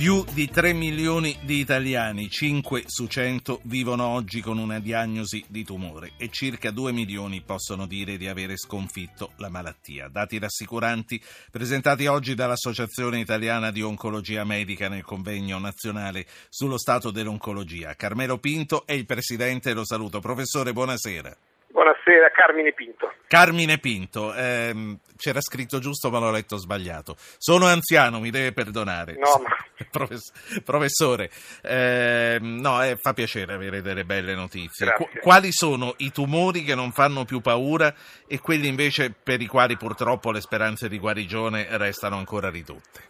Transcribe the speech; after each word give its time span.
Più 0.00 0.24
di 0.32 0.48
3 0.48 0.72
milioni 0.72 1.36
di 1.42 1.58
italiani, 1.58 2.30
5 2.30 2.84
su 2.86 3.06
100, 3.06 3.60
vivono 3.64 4.06
oggi 4.06 4.40
con 4.40 4.56
una 4.56 4.78
diagnosi 4.78 5.44
di 5.46 5.62
tumore 5.62 6.12
e 6.16 6.30
circa 6.30 6.70
2 6.70 6.90
milioni 6.90 7.42
possono 7.42 7.84
dire 7.84 8.16
di 8.16 8.26
avere 8.26 8.56
sconfitto 8.56 9.32
la 9.36 9.50
malattia. 9.50 10.08
Dati 10.08 10.38
rassicuranti 10.38 11.22
presentati 11.50 12.06
oggi 12.06 12.34
dall'Associazione 12.34 13.20
Italiana 13.20 13.70
di 13.70 13.82
Oncologia 13.82 14.42
Medica 14.42 14.88
nel 14.88 15.04
convegno 15.04 15.58
nazionale 15.58 16.26
sullo 16.48 16.78
stato 16.78 17.10
dell'oncologia. 17.10 17.94
Carmelo 17.94 18.38
Pinto 18.38 18.86
è 18.86 18.94
il 18.94 19.04
presidente, 19.04 19.74
lo 19.74 19.84
saluto. 19.84 20.20
Professore, 20.20 20.72
buonasera. 20.72 21.36
Buonasera, 21.80 22.30
Carmine 22.30 22.72
Pinto. 22.72 23.10
Carmine 23.26 23.78
Pinto, 23.78 24.34
ehm, 24.34 24.98
c'era 25.16 25.40
scritto 25.40 25.78
giusto 25.78 26.10
ma 26.10 26.18
l'ho 26.18 26.30
letto 26.30 26.58
sbagliato. 26.58 27.14
Sono 27.38 27.64
anziano, 27.64 28.20
mi 28.20 28.28
deve 28.28 28.52
perdonare. 28.52 29.14
No, 29.14 29.40
ma... 29.42 29.56
Profess- 29.90 30.60
professore, 30.62 31.30
ehm, 31.62 32.60
no, 32.60 32.84
eh, 32.84 32.96
fa 32.96 33.14
piacere 33.14 33.54
avere 33.54 33.80
delle 33.80 34.04
belle 34.04 34.34
notizie. 34.34 34.92
Qu- 34.92 35.20
quali 35.20 35.52
sono 35.52 35.94
i 35.96 36.12
tumori 36.12 36.64
che 36.64 36.74
non 36.74 36.92
fanno 36.92 37.24
più 37.24 37.40
paura 37.40 37.94
e 38.28 38.40
quelli 38.40 38.68
invece 38.68 39.10
per 39.10 39.40
i 39.40 39.46
quali 39.46 39.78
purtroppo 39.78 40.32
le 40.32 40.42
speranze 40.42 40.86
di 40.86 40.98
guarigione 40.98 41.66
restano 41.78 42.18
ancora 42.18 42.50
ridotte? 42.50 43.08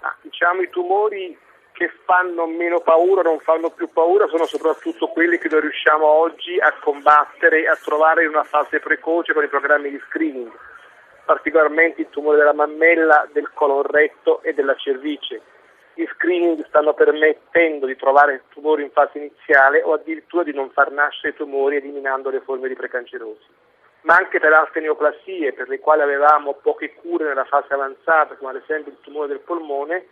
Ah, 0.00 0.16
diciamo 0.22 0.62
i 0.62 0.70
tumori 0.70 1.36
che 1.74 1.90
fanno 2.04 2.46
meno 2.46 2.78
paura, 2.80 3.22
non 3.22 3.40
fanno 3.40 3.70
più 3.70 3.88
paura, 3.88 4.28
sono 4.28 4.46
soprattutto 4.46 5.08
quelli 5.08 5.38
che 5.38 5.48
noi 5.48 5.62
riusciamo 5.62 6.06
oggi 6.06 6.56
a 6.60 6.72
combattere 6.80 7.62
e 7.62 7.68
a 7.68 7.74
trovare 7.74 8.22
in 8.22 8.28
una 8.28 8.44
fase 8.44 8.78
precoce 8.78 9.32
con 9.32 9.42
i 9.42 9.48
programmi 9.48 9.90
di 9.90 10.00
screening, 10.08 10.52
particolarmente 11.24 12.02
il 12.02 12.10
tumore 12.10 12.36
della 12.36 12.52
mammella, 12.52 13.28
del 13.32 13.50
colon 13.52 13.82
retto 13.82 14.40
e 14.42 14.54
della 14.54 14.76
cervice. 14.76 15.40
Gli 15.94 16.06
screening 16.14 16.64
stanno 16.68 16.94
permettendo 16.94 17.86
di 17.86 17.96
trovare 17.96 18.44
tumori 18.50 18.84
in 18.84 18.90
fase 18.92 19.18
iniziale 19.18 19.82
o 19.82 19.94
addirittura 19.94 20.44
di 20.44 20.54
non 20.54 20.70
far 20.70 20.92
nascere 20.92 21.34
tumori 21.34 21.76
eliminando 21.76 22.30
le 22.30 22.40
forme 22.40 22.68
di 22.68 22.74
precancerosi. 22.74 23.46
Ma 24.02 24.14
anche 24.14 24.38
per 24.38 24.52
altre 24.52 24.80
neoplasie 24.80 25.54
per 25.54 25.68
le 25.68 25.80
quali 25.80 26.02
avevamo 26.02 26.54
poche 26.62 26.94
cure 26.94 27.24
nella 27.24 27.46
fase 27.46 27.74
avanzata, 27.74 28.36
come 28.36 28.50
ad 28.50 28.62
esempio 28.62 28.92
il 28.92 28.98
tumore 29.00 29.26
del 29.26 29.40
polmone, 29.40 30.06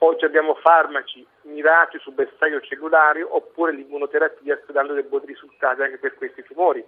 Oggi 0.00 0.24
abbiamo 0.24 0.54
farmaci 0.54 1.26
mirati 1.42 1.98
su 1.98 2.12
bersaglio 2.12 2.60
cellulario 2.60 3.34
oppure 3.34 3.72
l'immunoterapia 3.72 4.60
sta 4.62 4.72
dando 4.72 4.92
dei 4.92 5.02
buoni 5.02 5.26
risultati 5.26 5.82
anche 5.82 5.98
per 5.98 6.14
questi 6.14 6.44
tumori. 6.44 6.84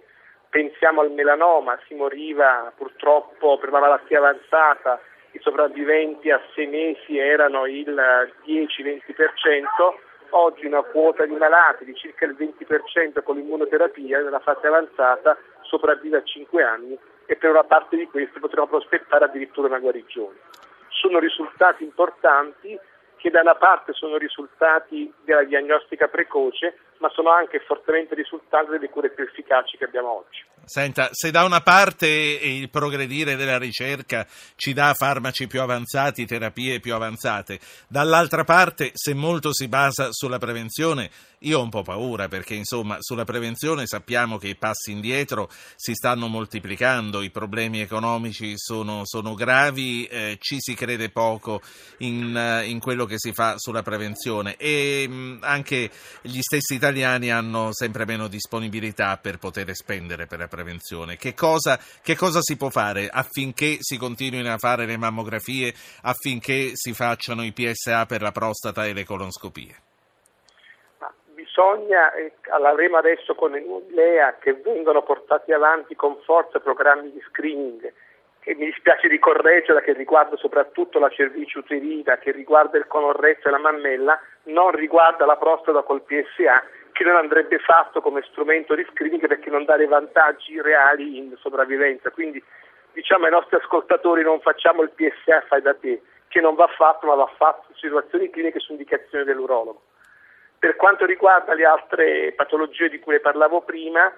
Pensiamo 0.49 1.01
al 1.01 1.11
melanoma, 1.11 1.77
si 1.87 1.93
moriva 1.93 2.71
purtroppo 2.75 3.57
per 3.57 3.69
la 3.71 3.79
malattia 3.79 4.19
avanzata, 4.19 5.01
i 5.31 5.39
sopravviventi 5.39 6.29
a 6.29 6.41
sei 6.53 6.67
mesi 6.67 7.17
erano 7.17 7.65
il 7.65 7.93
10-20%, 8.45 9.65
oggi 10.29 10.65
una 10.65 10.81
quota 10.81 11.25
di 11.25 11.35
malati 11.35 11.83
di 11.83 11.95
circa 11.95 12.25
il 12.25 12.35
20% 12.37 13.23
con 13.23 13.35
l'immunoterapia 13.35 14.21
nella 14.21 14.39
fase 14.39 14.67
avanzata 14.67 15.37
sopravvive 15.63 16.17
a 16.17 16.23
5 16.23 16.63
anni 16.63 16.97
e 17.25 17.35
per 17.35 17.49
una 17.49 17.65
parte 17.65 17.97
di 17.97 18.07
questi 18.07 18.39
potremo 18.39 18.67
prospettare 18.67 19.25
addirittura 19.25 19.67
una 19.67 19.79
guarigione. 19.79 20.37
Sono 20.89 21.19
risultati 21.19 21.83
importanti 21.83 22.77
che 23.21 23.29
da 23.29 23.41
una 23.41 23.55
parte 23.55 23.93
sono 23.93 24.17
risultati 24.17 25.13
della 25.23 25.43
diagnostica 25.43 26.07
precoce, 26.07 26.79
ma 26.97 27.09
sono 27.09 27.29
anche 27.29 27.59
fortemente 27.59 28.15
risultati 28.15 28.71
delle 28.71 28.89
cure 28.89 29.11
più 29.11 29.23
efficaci 29.23 29.77
che 29.77 29.83
abbiamo 29.83 30.25
oggi. 30.25 30.43
Senta, 30.63 31.09
se 31.11 31.31
da 31.31 31.43
una 31.43 31.61
parte 31.61 32.07
il 32.07 32.69
progredire 32.69 33.35
della 33.35 33.57
ricerca 33.57 34.27
ci 34.55 34.73
dà 34.73 34.93
farmaci 34.93 35.47
più 35.47 35.59
avanzati, 35.59 36.25
terapie 36.25 36.79
più 36.79 36.93
avanzate, 36.93 37.59
dall'altra 37.87 38.43
parte 38.43 38.91
se 38.93 39.13
molto 39.13 39.53
si 39.53 39.67
basa 39.67 40.09
sulla 40.11 40.37
prevenzione, 40.37 41.09
io 41.43 41.59
ho 41.59 41.63
un 41.63 41.69
po' 41.69 41.81
paura 41.81 42.27
perché 42.27 42.53
insomma 42.53 42.97
sulla 42.99 43.23
prevenzione 43.23 43.87
sappiamo 43.87 44.37
che 44.37 44.49
i 44.49 44.55
passi 44.55 44.91
indietro 44.91 45.49
si 45.75 45.95
stanno 45.95 46.27
moltiplicando, 46.27 47.21
i 47.21 47.31
problemi 47.31 47.81
economici 47.81 48.53
sono, 48.57 49.01
sono 49.05 49.33
gravi, 49.33 50.05
eh, 50.05 50.37
ci 50.39 50.57
si 50.59 50.75
crede 50.75 51.09
poco 51.09 51.61
in, 51.99 52.61
in, 52.65 52.79
quello 52.79 53.05
che 53.05 53.15
si 53.17 53.33
fa 53.33 53.55
sulla 53.57 53.81
prevenzione 53.81 54.55
e 54.57 55.07
mh, 55.07 55.39
anche 55.41 55.89
gli 56.21 56.41
stessi 56.41 56.75
italiani 56.75 57.31
hanno 57.31 57.69
sempre 57.73 58.05
meno 58.05 58.27
disponibilità 58.27 59.17
per 59.17 59.39
poter 59.39 59.73
spendere 59.73 60.27
per 60.27 60.39
la 60.39 60.47
prevenzione. 60.51 61.15
Che 61.15 61.33
cosa, 61.33 61.79
che 62.03 62.17
cosa 62.17 62.41
si 62.41 62.57
può 62.57 62.69
fare 62.69 63.07
affinché 63.09 63.77
si 63.79 63.97
continuino 63.97 64.51
a 64.51 64.57
fare 64.57 64.85
le 64.85 64.97
mammografie, 64.97 65.73
affinché 66.03 66.71
si 66.73 66.93
facciano 66.93 67.43
i 67.43 67.53
PSA 67.53 68.05
per 68.05 68.21
la 68.21 68.31
prostata 68.31 68.85
e 68.85 68.93
le 68.93 69.05
colonscopie? 69.05 69.89
bisogna, 71.51 72.13
eh, 72.13 72.31
l'avremo 72.59 72.97
adesso 72.97 73.35
con 73.35 73.51
l'EA, 73.51 74.37
che 74.39 74.53
vengono 74.53 75.03
portati 75.03 75.51
avanti 75.51 75.95
con 75.95 76.17
forza 76.23 76.59
programmi 76.59 77.11
di 77.11 77.21
screening, 77.29 77.91
che 78.39 78.55
mi 78.55 78.65
dispiace 78.65 79.07
di 79.07 79.19
correggerla, 79.19 79.81
che 79.81 79.93
riguarda 79.93 80.35
soprattutto 80.37 80.97
la 80.97 81.09
cervice 81.09 81.59
uterina, 81.59 82.17
che 82.17 82.31
riguarda 82.31 82.77
il 82.77 82.87
conorrezzo 82.87 83.47
e 83.47 83.51
la 83.51 83.59
mammella, 83.59 84.19
non 84.43 84.71
riguarda 84.71 85.25
la 85.25 85.35
prostata 85.35 85.83
col 85.83 86.01
PSA, 86.01 86.63
che 87.01 87.07
non 87.07 87.17
andrebbe 87.17 87.57
fatto 87.57 87.99
come 87.99 88.21
strumento 88.29 88.75
di 88.75 88.85
screening 88.91 89.25
perché 89.25 89.49
non 89.49 89.65
dà 89.65 89.75
dei 89.75 89.87
vantaggi 89.87 90.61
reali 90.61 91.17
in 91.17 91.35
sopravvivenza. 91.37 92.11
Quindi 92.11 92.41
diciamo 92.93 93.25
ai 93.25 93.31
nostri 93.31 93.55
ascoltatori 93.55 94.21
non 94.21 94.39
facciamo 94.39 94.83
il 94.83 94.91
PSA 94.91 95.41
fai 95.47 95.63
da 95.63 95.73
te, 95.73 96.03
che 96.27 96.39
non 96.39 96.53
va 96.53 96.67
fatto 96.67 97.07
ma 97.07 97.15
va 97.15 97.29
fatto 97.37 97.65
in 97.69 97.75
situazioni 97.75 98.29
cliniche 98.29 98.59
su 98.59 98.71
indicazione 98.71 99.23
dell'urologo. 99.23 99.81
Per 100.59 100.75
quanto 100.75 101.05
riguarda 101.05 101.55
le 101.55 101.65
altre 101.65 102.33
patologie 102.33 102.87
di 102.89 102.99
cui 102.99 103.19
parlavo 103.19 103.61
prima, 103.61 104.13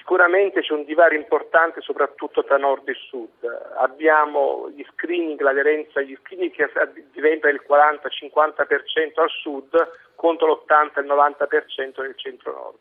sicuramente 0.00 0.62
c'è 0.62 0.72
un 0.72 0.84
divario 0.84 1.18
importante 1.18 1.82
soprattutto 1.82 2.42
tra 2.42 2.56
nord 2.56 2.88
e 2.88 2.94
sud. 2.94 3.44
Abbiamo 3.76 4.70
gli 4.74 4.84
screening, 4.92 5.38
l'aderenza 5.40 6.00
agli 6.00 6.16
screening 6.22 6.52
che 6.52 6.68
diventa 7.12 7.46
del 7.46 7.62
40-50% 7.68 9.20
al 9.20 9.28
sud 9.28 9.90
contro 10.14 10.48
l'80 10.48 11.04
90% 11.04 12.00
nel 12.00 12.16
centro-nord. 12.16 12.78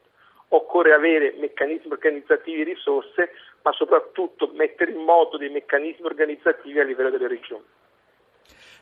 Occorre 0.52 0.94
avere 0.94 1.35
meccanismi 1.38 1.91
organizzativi 1.91 2.62
e 2.62 2.63
risorse, 2.63 3.31
ma 3.62 3.72
soprattutto 3.74 4.50
mettere 4.53 4.91
in 4.91 5.03
moto 5.03 5.38
dei 5.38 5.50
meccanismi 5.50 6.06
organizzativi 6.06 6.80
a 6.80 6.84
livello 6.84 7.12
delle 7.12 7.28
regioni. 7.28 7.66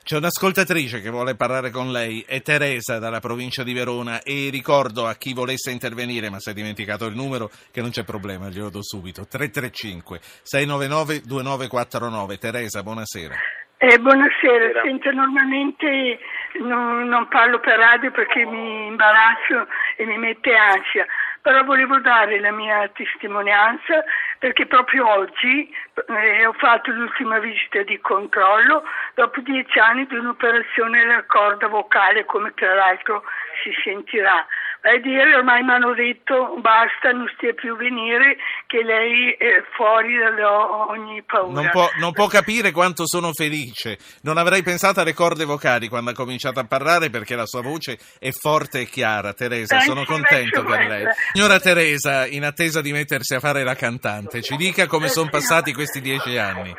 C'è 0.07 0.16
un'ascoltatrice 0.16 1.01
che 1.01 1.09
vuole 1.09 1.35
parlare 1.35 1.69
con 1.69 1.91
lei, 1.91 2.23
è 2.25 2.41
Teresa 2.41 2.97
dalla 2.97 3.19
provincia 3.19 3.62
di 3.63 3.73
Verona 3.73 4.22
e 4.23 4.47
ricordo 4.50 5.06
a 5.06 5.16
chi 5.16 5.34
volesse 5.34 5.69
intervenire, 5.69 6.29
ma 6.29 6.40
si 6.40 6.50
è 6.50 6.53
dimenticato 6.53 7.07
il 7.07 7.13
numero, 7.13 7.50
che 7.73 7.81
non 7.81 7.90
c'è 7.90 8.06
problema, 8.06 8.47
glielo 8.47 8.69
do 8.69 8.81
subito, 8.81 9.28
335 9.28 10.19
699 10.44 11.28
2949. 11.28 12.38
Teresa, 12.38 12.84
buonasera. 12.84 13.35
Eh, 13.79 14.00
buonasera, 14.00 14.81
Senta, 14.81 15.12
normalmente 15.12 16.19
non, 16.62 17.06
non 17.09 17.28
parlo 17.28 17.59
per 17.59 17.78
radio 17.78 18.09
perché 18.09 18.46
mi 18.46 18.88
imbarazzo 18.88 19.67
e 19.97 20.06
mi 20.06 20.17
mette 20.17 20.56
ansia, 20.56 21.06
però 21.41 21.63
volevo 21.63 21.99
dare 21.99 22.39
la 22.39 22.51
mia 22.51 22.87
testimonianza 22.89 24.03
perché 24.39 24.65
proprio 24.65 25.07
oggi 25.09 25.73
eh, 26.07 26.45
ho 26.45 26.53
fatto 26.53 26.91
l'ultima 26.91 27.39
visita 27.39 27.81
di 27.83 27.99
controllo 27.99 28.83
dopo 29.15 29.39
dieci 29.41 29.79
anni 29.79 30.05
di 30.07 30.15
un'operazione 30.15 30.99
della 30.99 31.23
corda 31.23 31.67
vocale 31.67 32.25
come 32.25 32.53
tra 32.53 32.73
l'altro 32.73 33.23
si 33.63 33.71
sentirà. 33.83 34.45
A 34.87 34.99
dire 35.01 35.35
ormai 35.35 35.63
mi 35.63 35.71
hanno 35.71 35.93
detto 35.93 36.55
basta, 36.61 37.11
non 37.11 37.29
stia 37.35 37.53
più 37.53 37.75
venire, 37.75 38.37
che 38.67 38.83
lei 38.83 39.31
è 39.31 39.61
fuori 39.75 40.15
da 40.15 40.87
ogni 40.89 41.21
paura. 41.23 41.61
Non 41.61 41.69
può, 41.71 41.89
non 41.99 42.13
può, 42.13 42.27
capire 42.27 42.71
quanto 42.71 43.05
sono 43.05 43.33
felice. 43.33 43.97
Non 44.21 44.37
avrei 44.37 44.63
pensato 44.63 45.01
alle 45.01 45.13
corde 45.13 45.43
vocali 45.43 45.89
quando 45.89 46.11
ha 46.11 46.13
cominciato 46.13 46.61
a 46.61 46.63
parlare 46.63 47.09
perché 47.09 47.35
la 47.35 47.45
sua 47.45 47.61
voce 47.61 47.99
è 48.17 48.31
forte 48.31 48.81
e 48.81 48.85
chiara. 48.85 49.34
Teresa, 49.34 49.81
sono 49.81 50.05
contento 50.05 50.63
per 50.63 50.87
lei. 50.87 51.05
Signora 51.33 51.59
Teresa, 51.59 52.25
in 52.25 52.45
attesa 52.45 52.79
di 52.79 52.93
mettersi 52.93 53.35
a 53.35 53.40
fare 53.41 53.63
la 53.63 53.75
cantante, 53.75 54.41
ci 54.41 54.55
dica 54.55 54.87
come 54.87 55.09
sono 55.09 55.29
passati 55.29 55.73
questi 55.73 55.99
dieci 55.99 56.37
anni. 56.37 56.73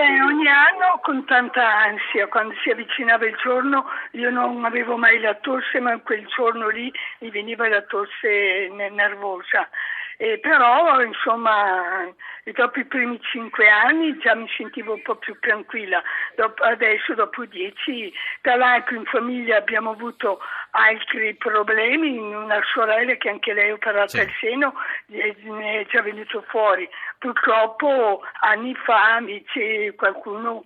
Beh, 0.00 0.22
ogni 0.22 0.48
anno 0.48 0.98
con 1.02 1.26
tanta 1.26 1.62
ansia, 1.62 2.26
quando 2.28 2.54
si 2.62 2.70
avvicinava 2.70 3.26
il 3.26 3.36
giorno 3.36 3.84
io 4.12 4.30
non 4.30 4.64
avevo 4.64 4.96
mai 4.96 5.20
la 5.20 5.34
tosse, 5.34 5.78
ma 5.78 5.98
quel 5.98 6.26
giorno 6.34 6.70
lì 6.70 6.90
mi 7.18 7.28
veniva 7.28 7.68
la 7.68 7.82
tosse 7.82 8.70
nervosa. 8.70 9.68
Eh, 10.22 10.38
però 10.38 11.00
insomma 11.00 12.06
dopo 12.52 12.78
i 12.78 12.84
primi 12.84 13.18
cinque 13.22 13.70
anni 13.70 14.18
già 14.18 14.34
mi 14.34 14.46
sentivo 14.54 14.92
un 14.92 15.00
po' 15.00 15.14
più 15.16 15.34
tranquilla, 15.40 16.02
dopo, 16.36 16.62
adesso 16.62 17.14
dopo 17.14 17.46
dieci, 17.46 18.12
tra 18.42 18.54
l'altro 18.56 18.96
in 18.96 19.06
famiglia 19.06 19.56
abbiamo 19.56 19.92
avuto 19.92 20.40
altri 20.72 21.34
problemi, 21.36 22.18
una 22.18 22.60
sorella 22.74 23.14
che 23.14 23.30
anche 23.30 23.54
lei 23.54 23.68
è 23.68 23.72
operata 23.72 24.08
sì. 24.08 24.20
al 24.20 24.30
seno 24.40 24.74
ne 25.06 25.80
è 25.80 25.86
già 25.86 26.02
venuto 26.02 26.44
fuori, 26.48 26.86
purtroppo 27.16 28.20
anni 28.40 28.74
fa 28.74 29.16
invece 29.20 29.94
qualcuno 29.94 30.64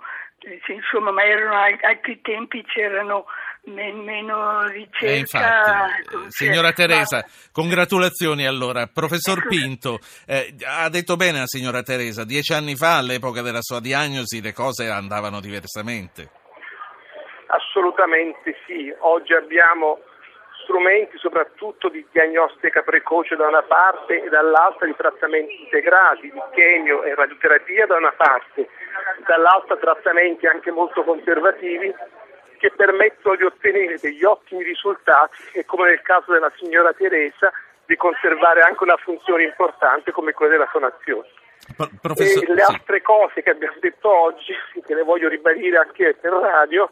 insomma, 0.66 1.12
ma 1.12 1.22
erano 1.22 1.54
altri 1.80 2.20
tempi, 2.22 2.64
c'erano 2.64 3.26
meno 3.66 4.66
ricerca. 4.66 5.06
Eh, 5.06 5.18
infatti, 5.18 6.16
signora 6.28 6.72
Teresa, 6.72 7.16
ma... 7.18 7.24
congratulazioni 7.52 8.46
allora. 8.46 8.86
Professor 8.86 9.46
Pinto, 9.46 9.98
eh, 10.26 10.54
ha 10.64 10.88
detto 10.88 11.16
bene 11.16 11.38
la 11.38 11.46
signora 11.46 11.82
Teresa, 11.82 12.24
dieci 12.24 12.52
anni 12.52 12.76
fa, 12.76 12.98
all'epoca 12.98 13.42
della 13.42 13.62
sua 13.62 13.80
diagnosi, 13.80 14.42
le 14.42 14.52
cose 14.52 14.88
andavano 14.88 15.40
diversamente. 15.40 16.30
Assolutamente 17.46 18.56
sì, 18.66 18.92
oggi 19.00 19.32
abbiamo 19.32 20.00
strumenti 20.64 21.18
soprattutto 21.18 21.88
di 21.88 22.04
diagnostica 22.10 22.82
precoce 22.82 23.36
da 23.36 23.46
una 23.46 23.62
parte 23.62 24.24
e 24.24 24.28
dall'altra 24.28 24.86
di 24.86 24.96
trattamenti 24.96 25.62
integrati, 25.62 26.30
di 26.30 26.42
chemio 26.54 27.04
e 27.04 27.14
radioterapia 27.14 27.86
da 27.86 27.96
una 27.96 28.12
parte, 28.12 28.68
dall'altra 29.26 29.76
trattamenti 29.76 30.46
anche 30.46 30.70
molto 30.70 31.04
conservativi 31.04 31.94
che 32.64 32.72
permettono 32.74 33.36
di 33.36 33.44
ottenere 33.44 33.98
degli 34.00 34.24
ottimi 34.24 34.64
risultati 34.64 35.36
e 35.52 35.66
come 35.66 35.90
nel 35.90 36.00
caso 36.00 36.32
della 36.32 36.50
signora 36.56 36.94
Teresa 36.94 37.52
di 37.84 37.94
conservare 37.94 38.62
anche 38.62 38.82
una 38.84 38.96
funzione 38.96 39.44
importante 39.44 40.12
come 40.12 40.32
quella 40.32 40.52
della 40.52 40.68
fonazione. 40.72 41.28
Professor... 42.00 42.48
le 42.48 42.62
altre 42.62 43.02
cose 43.02 43.42
che 43.42 43.50
abbiamo 43.50 43.76
detto 43.80 44.08
oggi, 44.08 44.54
che 44.82 44.94
le 44.94 45.02
voglio 45.02 45.28
ribadire 45.28 45.76
anche 45.76 46.16
per 46.18 46.32
radio, 46.32 46.88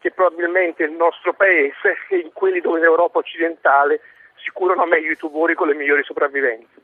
che 0.00 0.10
probabilmente 0.10 0.82
il 0.82 0.90
nostro 0.90 1.34
paese 1.34 1.98
e 2.08 2.18
in 2.18 2.32
quelli 2.32 2.60
dove 2.60 2.80
l'Europa 2.80 3.18
occidentale 3.18 4.00
si 4.42 4.50
curano 4.50 4.86
meglio 4.86 5.12
i 5.12 5.16
tumori 5.16 5.54
con 5.54 5.68
le 5.68 5.74
migliori 5.74 6.02
sopravvivenze. 6.02 6.82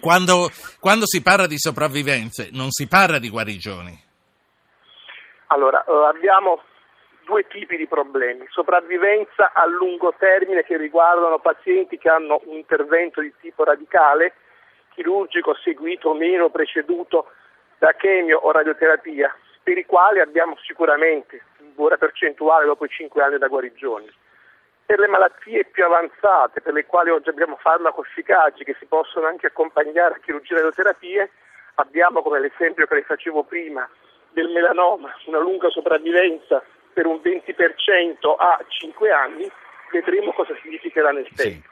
Quando, 0.00 0.50
quando 0.78 1.06
si 1.06 1.20
parla 1.20 1.48
di 1.48 1.58
sopravvivenze 1.58 2.50
non 2.52 2.70
si 2.70 2.86
parla 2.86 3.18
di 3.18 3.28
guarigioni. 3.28 4.10
Allora, 5.48 5.84
eh, 5.84 6.06
abbiamo 6.06 6.62
due 7.32 7.46
tipi 7.46 7.78
di 7.78 7.86
problemi. 7.86 8.46
Sopravvivenza 8.50 9.52
a 9.54 9.64
lungo 9.64 10.12
termine 10.18 10.64
che 10.64 10.76
riguardano 10.76 11.38
pazienti 11.38 11.96
che 11.96 12.10
hanno 12.10 12.42
un 12.44 12.56
intervento 12.56 13.22
di 13.22 13.32
tipo 13.40 13.64
radicale, 13.64 14.34
chirurgico 14.92 15.54
seguito 15.54 16.10
o 16.10 16.14
meno 16.14 16.50
preceduto 16.50 17.30
da 17.78 17.92
chemio 17.94 18.38
o 18.38 18.50
radioterapia, 18.52 19.34
per 19.62 19.78
i 19.78 19.86
quali 19.86 20.20
abbiamo 20.20 20.58
sicuramente 20.62 21.42
una 21.60 21.70
buona 21.74 21.96
percentuale 21.96 22.66
dopo 22.66 22.84
i 22.84 22.90
5 22.90 23.22
anni 23.22 23.38
da 23.38 23.48
guarigione. 23.48 24.12
Per 24.84 24.98
le 24.98 25.06
malattie 25.06 25.64
più 25.64 25.86
avanzate, 25.86 26.60
per 26.60 26.74
le 26.74 26.84
quali 26.84 27.08
oggi 27.08 27.30
abbiamo 27.30 27.56
farmaco 27.56 28.02
efficaci 28.02 28.62
che 28.62 28.76
si 28.78 28.84
possono 28.84 29.26
anche 29.26 29.46
accompagnare 29.46 30.16
a 30.16 30.18
chirurgie 30.18 30.52
e 30.52 30.56
radioterapie, 30.56 31.30
abbiamo 31.76 32.20
come 32.20 32.40
l'esempio 32.40 32.86
che 32.86 32.94
le 32.96 33.04
facevo 33.04 33.44
prima 33.44 33.88
del 34.32 34.50
melanoma 34.50 35.14
una 35.26 35.38
lunga 35.38 35.70
sopravvivenza 35.70 36.62
per 36.92 37.06
un 37.06 37.20
20% 37.22 38.34
a 38.36 38.58
5 38.66 39.10
anni, 39.10 39.50
vedremo 39.90 40.32
cosa 40.32 40.54
significherà 40.62 41.10
nel 41.10 41.28
tempo. 41.34 41.66
Sì. 41.66 41.70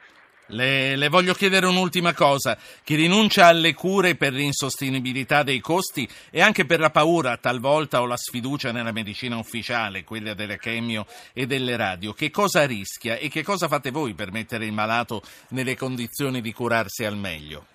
Le, 0.53 0.97
le, 0.97 1.07
voglio 1.07 1.33
chiedere 1.33 1.65
un'ultima 1.65 2.13
cosa. 2.13 2.57
Chi 2.83 2.95
rinuncia 2.95 3.45
alle 3.45 3.73
cure 3.73 4.15
per 4.15 4.33
l'insostenibilità 4.33 5.43
dei 5.43 5.59
costi 5.59 6.07
e 6.29 6.41
anche 6.41 6.65
per 6.65 6.79
la 6.79 6.89
paura 6.89 7.37
talvolta 7.37 8.01
o 8.01 8.05
la 8.05 8.17
sfiducia 8.17 8.73
nella 8.73 8.91
medicina 8.91 9.37
ufficiale, 9.37 10.03
quella 10.03 10.33
delle 10.33 10.57
chemio 10.57 11.05
e 11.33 11.45
delle 11.45 11.77
radio, 11.77 12.11
che 12.11 12.29
cosa 12.29 12.65
rischia 12.65 13.15
e 13.15 13.29
che 13.29 13.43
cosa 13.43 13.67
fate 13.67 13.91
voi 13.91 14.13
per 14.13 14.31
mettere 14.31 14.65
il 14.65 14.73
malato 14.73 15.21
nelle 15.49 15.77
condizioni 15.77 16.41
di 16.41 16.51
curarsi 16.51 17.05
al 17.05 17.15
meglio? 17.15 17.65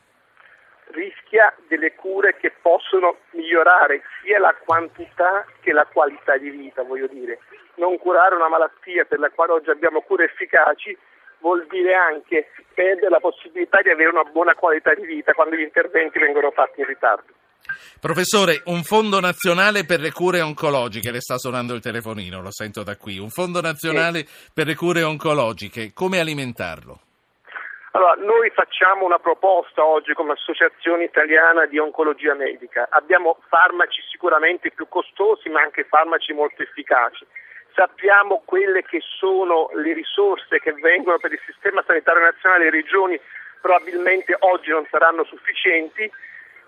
Rischia 0.90 1.54
delle 1.68 1.94
cure 1.94 2.36
che 2.36 2.55
possono 2.66 3.18
migliorare 3.30 4.02
sia 4.20 4.40
la 4.40 4.52
quantità 4.64 5.46
che 5.60 5.72
la 5.72 5.86
qualità 5.86 6.36
di 6.36 6.50
vita, 6.50 6.82
voglio 6.82 7.06
dire. 7.06 7.38
Non 7.76 7.96
curare 7.96 8.34
una 8.34 8.48
malattia 8.48 9.04
per 9.04 9.20
la 9.20 9.30
quale 9.30 9.52
oggi 9.52 9.70
abbiamo 9.70 10.00
cure 10.00 10.24
efficaci 10.24 10.98
vuol 11.38 11.64
dire 11.70 11.94
anche 11.94 12.50
perdere 12.74 13.10
la 13.10 13.20
possibilità 13.20 13.80
di 13.82 13.90
avere 13.90 14.10
una 14.10 14.24
buona 14.24 14.56
qualità 14.56 14.92
di 14.94 15.06
vita 15.06 15.32
quando 15.32 15.54
gli 15.54 15.60
interventi 15.60 16.18
vengono 16.18 16.50
fatti 16.50 16.80
in 16.80 16.86
ritardo. 16.86 17.32
Professore, 18.00 18.62
un 18.64 18.82
fondo 18.82 19.20
nazionale 19.20 19.84
per 19.84 20.00
le 20.00 20.10
cure 20.10 20.40
oncologiche, 20.40 21.12
le 21.12 21.20
sta 21.20 21.38
suonando 21.38 21.72
il 21.72 21.80
telefonino, 21.80 22.42
lo 22.42 22.50
sento 22.50 22.82
da 22.82 22.96
qui, 22.96 23.18
un 23.18 23.30
fondo 23.30 23.60
nazionale 23.60 24.26
sì. 24.26 24.50
per 24.52 24.66
le 24.66 24.74
cure 24.74 25.04
oncologiche, 25.04 25.92
come 25.92 26.18
alimentarlo? 26.18 27.05
Allora, 27.96 28.12
noi 28.18 28.50
facciamo 28.50 29.06
una 29.06 29.18
proposta 29.18 29.82
oggi 29.82 30.12
come 30.12 30.32
Associazione 30.32 31.04
Italiana 31.04 31.64
di 31.64 31.78
Oncologia 31.78 32.34
Medica. 32.34 32.88
Abbiamo 32.90 33.38
farmaci 33.48 34.02
sicuramente 34.10 34.70
più 34.70 34.86
costosi, 34.86 35.48
ma 35.48 35.62
anche 35.62 35.84
farmaci 35.84 36.34
molto 36.34 36.60
efficaci 36.60 37.24
sappiamo 37.72 38.42
quelle 38.44 38.82
che 38.82 39.00
sono 39.02 39.68
le 39.74 39.92
risorse 39.92 40.58
che 40.60 40.72
vengono 40.72 41.18
per 41.18 41.32
il 41.32 41.40
sistema 41.44 41.84
sanitario 41.86 42.22
nazionale 42.22 42.64
le 42.64 42.70
regioni 42.70 43.20
probabilmente 43.60 44.34
oggi 44.40 44.70
non 44.70 44.86
saranno 44.90 45.24
sufficienti. 45.24 46.10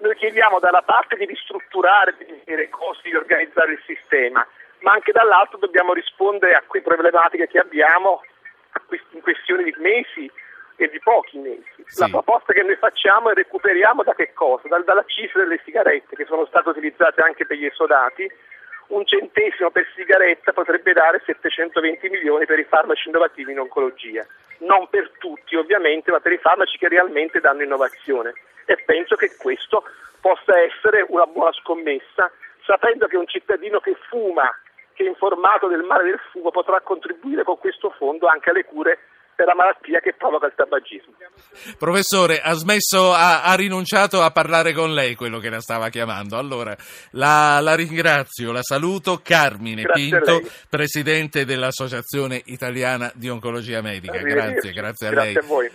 Noi 0.00 0.14
chiediamo 0.16 0.58
dalla 0.58 0.82
parte 0.82 1.16
di 1.16 1.24
ristrutturare, 1.24 2.14
di 2.18 2.24
vedere 2.26 2.64
i 2.64 2.68
costi, 2.68 3.08
di 3.08 3.16
organizzare 3.16 3.72
il 3.72 3.82
sistema, 3.86 4.46
ma 4.80 4.92
anche 4.92 5.12
dall'altro 5.12 5.56
dobbiamo 5.56 5.94
rispondere 5.94 6.54
a 6.54 6.62
quelle 6.66 6.84
problematiche 6.84 7.48
che 7.48 7.58
abbiamo 7.58 8.22
in 9.12 9.22
questione 9.22 9.62
di 9.62 9.74
mesi 9.78 10.30
e 10.78 10.88
di 10.88 11.00
pochi 11.00 11.38
mesi. 11.38 11.82
Sì. 11.86 12.00
La 12.00 12.08
proposta 12.08 12.52
che 12.52 12.62
noi 12.62 12.76
facciamo 12.76 13.30
è 13.30 13.34
recuperiamo 13.34 14.02
da 14.02 14.14
che 14.14 14.32
cosa? 14.32 14.68
Dal, 14.68 14.84
dall'accisa 14.84 15.38
delle 15.38 15.60
sigarette 15.64 16.14
che 16.14 16.24
sono 16.24 16.46
state 16.46 16.68
utilizzate 16.68 17.20
anche 17.20 17.44
per 17.44 17.56
gli 17.56 17.66
esodati 17.66 18.30
un 18.88 19.04
centesimo 19.04 19.70
per 19.70 19.86
sigaretta 19.94 20.52
potrebbe 20.52 20.92
dare 20.92 21.20
720 21.24 22.08
milioni 22.08 22.46
per 22.46 22.58
i 22.58 22.64
farmaci 22.64 23.08
innovativi 23.08 23.52
in 23.52 23.60
oncologia. 23.60 24.24
Non 24.58 24.88
per 24.88 25.10
tutti 25.18 25.56
ovviamente, 25.56 26.10
ma 26.10 26.20
per 26.20 26.32
i 26.32 26.38
farmaci 26.38 26.78
che 26.78 26.88
realmente 26.88 27.40
danno 27.40 27.62
innovazione. 27.62 28.32
E 28.64 28.76
penso 28.84 29.16
che 29.16 29.36
questo 29.36 29.84
possa 30.20 30.58
essere 30.60 31.04
una 31.08 31.26
buona 31.26 31.52
scommessa, 31.52 32.30
sapendo 32.64 33.06
che 33.06 33.16
un 33.16 33.26
cittadino 33.26 33.78
che 33.80 33.94
fuma, 34.08 34.50
che 34.94 35.04
è 35.04 35.08
informato 35.08 35.68
del 35.68 35.82
male 35.82 36.04
del 36.04 36.20
fumo, 36.30 36.50
potrà 36.50 36.80
contribuire 36.80 37.44
con 37.44 37.58
questo 37.58 37.90
fondo 37.90 38.26
anche 38.26 38.50
alle 38.50 38.64
cure 38.64 38.98
per 39.38 39.46
la 39.46 39.54
malattia 39.54 40.00
che 40.00 40.14
provoca 40.18 40.46
il 40.46 40.52
tabagismo. 40.56 41.12
Professore, 41.78 42.40
ha 42.40 42.54
smesso, 42.54 43.12
ha, 43.12 43.44
ha, 43.44 43.54
rinunciato 43.54 44.20
a 44.20 44.32
parlare 44.32 44.72
con 44.72 44.92
lei, 44.92 45.14
quello 45.14 45.38
che 45.38 45.48
la 45.48 45.60
stava 45.60 45.90
chiamando. 45.90 46.36
Allora, 46.36 46.76
la, 47.12 47.60
la 47.60 47.76
ringrazio, 47.76 48.50
la 48.50 48.62
saluto. 48.62 49.20
Carmine 49.22 49.82
grazie 49.82 50.08
Pinto, 50.10 50.40
Presidente 50.68 51.44
dell'Associazione 51.44 52.42
Italiana 52.46 53.12
di 53.14 53.28
Oncologia 53.28 53.80
Medica. 53.80 54.18
Grazie, 54.18 54.72
grazie 54.72 55.06
a 55.06 55.10
lei. 55.12 55.32
Grazie 55.34 55.40
a 55.40 55.54
voi. 55.54 55.70